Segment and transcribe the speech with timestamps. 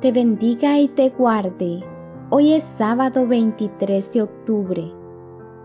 [0.00, 1.82] te bendiga y te guarde.
[2.30, 4.92] Hoy es sábado 23 de octubre.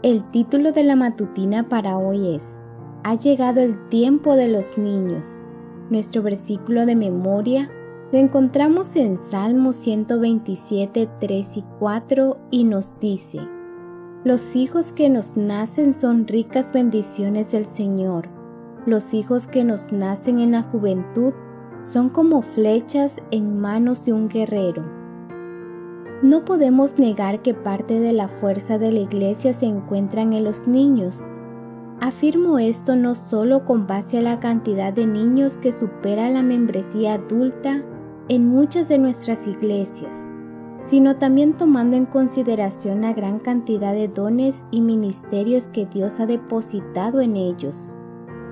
[0.02, 2.64] El título de la matutina para hoy es
[3.04, 5.46] Ha llegado el tiempo de los niños.
[5.92, 7.70] Nuestro versículo de memoria
[8.12, 13.40] lo encontramos en Salmo 127, 3 y 4 y nos dice,
[14.24, 18.30] Los hijos que nos nacen son ricas bendiciones del Señor.
[18.88, 21.34] Los hijos que nos nacen en la juventud
[21.84, 24.84] son como flechas en manos de un guerrero.
[26.24, 30.68] No podemos negar que parte de la fuerza de la iglesia se encuentran en los
[30.68, 31.30] niños.
[32.00, 37.16] Afirmo esto no solo con base a la cantidad de niños que supera la membresía
[37.16, 37.84] adulta
[38.30, 40.30] en muchas de nuestras iglesias,
[40.80, 46.26] sino también tomando en consideración la gran cantidad de dones y ministerios que Dios ha
[46.26, 47.98] depositado en ellos.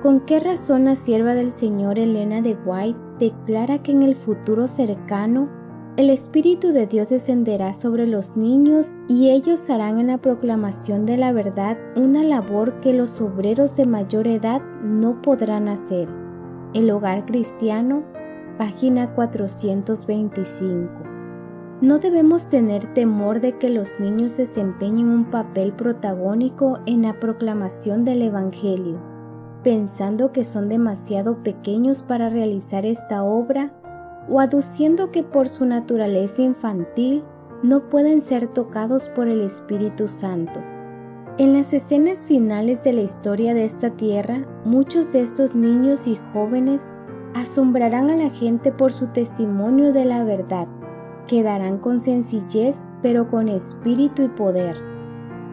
[0.02, 4.68] ¿Con qué razón la sierva del Señor Elena de White declara que en el futuro
[4.68, 5.48] cercano
[5.96, 11.18] el Espíritu de Dios descenderá sobre los niños y ellos harán en la proclamación de
[11.18, 16.10] la verdad una labor que los obreros de mayor edad no podrán hacer?
[16.74, 18.04] El hogar cristiano
[18.58, 21.04] página 425.
[21.82, 28.06] No debemos tener temor de que los niños desempeñen un papel protagónico en la proclamación
[28.06, 29.11] del Evangelio,
[29.64, 33.72] pensando que son demasiado pequeños para realizar esta obra
[34.30, 37.24] o aduciendo que por su naturaleza infantil
[37.64, 40.60] no pueden ser tocados por el Espíritu Santo.
[41.38, 46.18] En las escenas finales de la historia de esta tierra, muchos de estos niños y
[46.34, 46.94] jóvenes
[47.34, 50.68] asombrarán a la gente por su testimonio de la verdad,
[51.28, 54.91] quedarán con sencillez pero con espíritu y poder.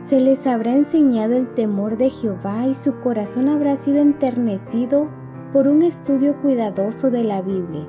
[0.01, 5.09] Se les habrá enseñado el temor de Jehová y su corazón habrá sido enternecido
[5.53, 7.87] por un estudio cuidadoso de la Biblia,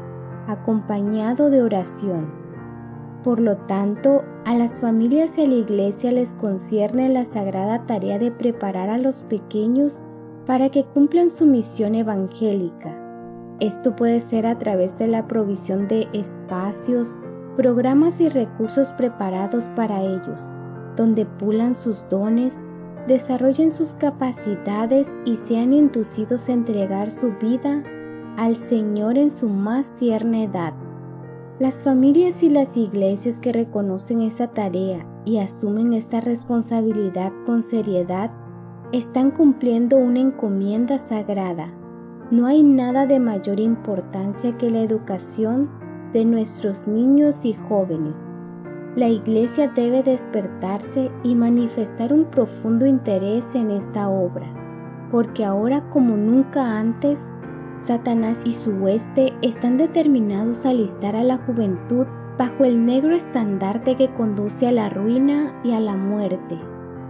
[0.48, 2.32] acompañado de oración.
[3.24, 8.18] Por lo tanto, a las familias y a la iglesia les concierne la sagrada tarea
[8.18, 10.04] de preparar a los pequeños
[10.46, 13.10] para que cumplan su misión evangélica
[13.60, 17.22] esto puede ser a través de la provisión de espacios,
[17.58, 20.58] programas y recursos preparados para ellos,
[21.00, 22.64] donde pulan sus dones,
[23.08, 27.84] desarrollen sus capacidades y sean inducidos a entregar su vida
[28.38, 30.74] al Señor en su más tierna edad.
[31.60, 38.32] Las familias y las iglesias que reconocen esta tarea y asumen esta responsabilidad con seriedad
[38.92, 41.74] están cumpliendo una encomienda sagrada
[42.32, 45.68] no hay nada de mayor importancia que la educación
[46.14, 48.30] de nuestros niños y jóvenes.
[48.96, 54.48] La Iglesia debe despertarse y manifestar un profundo interés en esta obra,
[55.12, 57.32] porque ahora como nunca antes,
[57.74, 62.08] Satanás y su hueste están determinados a alistar a la juventud
[62.40, 66.58] bajo el negro estandarte que conduce a la ruina y a la muerte.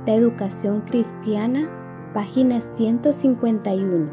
[0.06, 1.70] La educación cristiana,
[2.14, 4.10] página 151.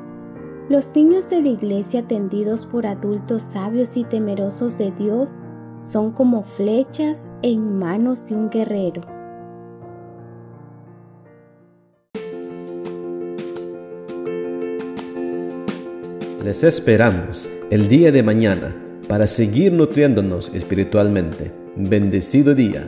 [0.68, 5.42] Los niños de la iglesia atendidos por adultos sabios y temerosos de Dios
[5.86, 9.02] son como flechas en manos de un guerrero.
[16.44, 18.74] Les esperamos el día de mañana
[19.08, 21.52] para seguir nutriéndonos espiritualmente.
[21.76, 22.84] Bendecido día.